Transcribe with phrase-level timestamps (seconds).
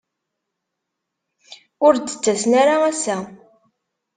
[1.85, 3.17] Ur d-ttasen ara ass-a.